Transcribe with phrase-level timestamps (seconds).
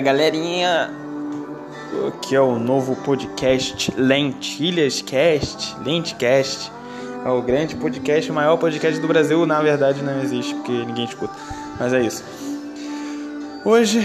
[0.00, 0.90] galerinha!
[2.08, 6.70] Aqui é o novo podcast Lentilhas Cast, Lentcast.
[7.24, 9.46] É o grande podcast, o maior podcast do Brasil.
[9.46, 11.32] Na verdade, não existe porque ninguém escuta,
[11.78, 12.22] mas é isso.
[13.64, 14.04] Hoje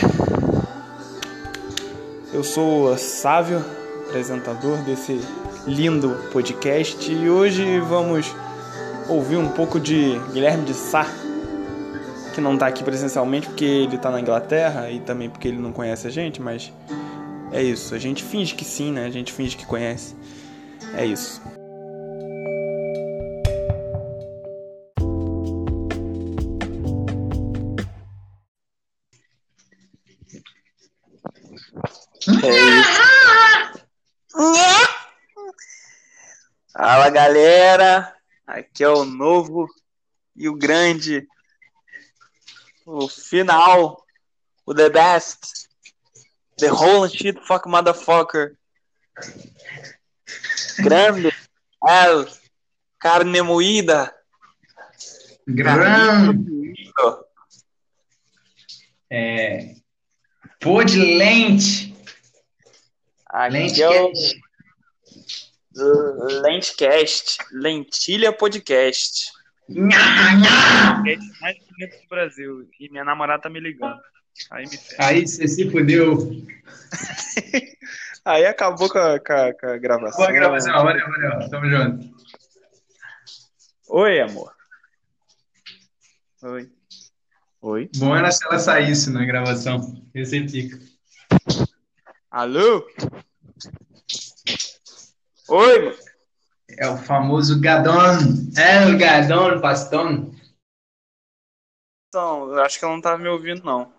[2.33, 3.63] eu sou o Sávio,
[4.07, 5.19] apresentador desse
[5.67, 8.33] lindo podcast, e hoje vamos
[9.09, 11.05] ouvir um pouco de Guilherme de Sá
[12.31, 15.71] que não tá aqui presencialmente porque ele tá na Inglaterra e também porque ele não
[15.71, 16.71] conhece a gente, mas
[17.51, 17.93] é isso.
[17.93, 19.05] A gente finge que sim, né?
[19.05, 20.15] A gente finge que conhece.
[20.95, 21.41] É isso.
[32.43, 33.01] É isso.
[36.73, 38.15] Fala galera,
[38.47, 39.67] aqui é o novo
[40.35, 41.27] e o grande
[42.85, 44.03] o final,
[44.65, 45.67] o the best,
[46.57, 48.55] the whole shit fuck motherfucker,
[50.77, 51.31] grande,
[51.87, 52.27] el,
[52.99, 54.13] carne moída,
[55.47, 56.73] grande,
[59.09, 59.75] é,
[60.59, 61.95] pô de lente,
[63.49, 64.11] lente o
[65.73, 69.31] Lentcast, Lentilha Podcast.
[69.73, 71.03] Nha, nha.
[71.41, 72.69] mais bonito do Brasil.
[72.79, 73.99] E minha namorada tá me ligando.
[74.49, 76.17] Aí me Aí você se fudeu.
[78.25, 80.17] Aí acabou com a, com a, com a gravação.
[80.17, 81.49] Boa gravação, valeu, valeu.
[81.49, 82.15] Tamo junto.
[83.89, 84.53] Oi, amor.
[86.43, 86.71] Oi.
[87.61, 87.89] Oi.
[87.97, 90.01] Bom era se ela saísse na gravação.
[90.13, 90.79] Esse fica.
[92.29, 92.87] Alô?
[95.49, 96.10] Oi, mano.
[96.81, 98.17] É o famoso Gadon.
[98.57, 100.33] É o Gadon, Paston.
[102.07, 103.93] Então, eu acho que ela não tava me ouvindo, não.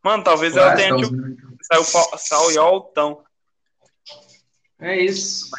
[0.00, 1.02] Mano, talvez ela tenha que.
[1.64, 1.84] Saiu,
[2.16, 3.24] saiu altão.
[4.78, 5.50] É isso.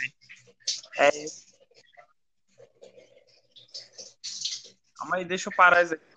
[0.98, 1.46] É isso.
[4.96, 6.11] Calma aí, deixa eu parar isso aqui.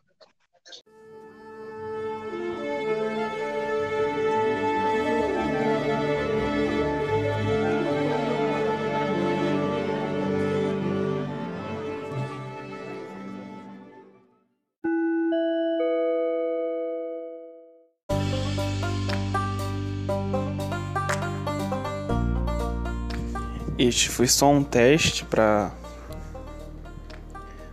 [23.77, 25.73] Este foi só um teste para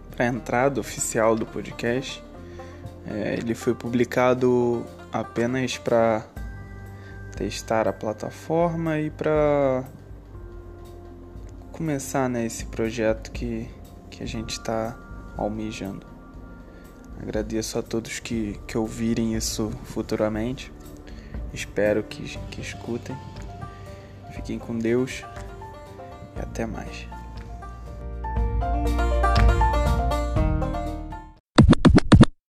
[0.09, 2.23] para entrada oficial do podcast.
[3.05, 6.25] É, ele foi publicado apenas para
[7.35, 9.83] testar a plataforma e para
[11.71, 13.69] começar né, esse projeto que,
[14.09, 14.97] que a gente está
[15.37, 16.05] almejando.
[17.21, 20.73] Agradeço a todos que, que ouvirem isso futuramente.
[21.53, 23.15] Espero que, que escutem.
[24.33, 25.23] Fiquem com Deus
[26.41, 27.07] até mais.